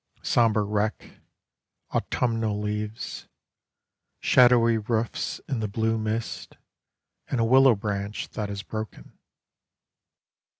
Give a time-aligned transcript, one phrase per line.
[0.23, 1.19] Sombre wreck
[1.93, 3.27] autumnal leaves;
[4.19, 6.57] Shadowy roofs In the blue mist,
[7.27, 9.19] And a willow branch that is broken.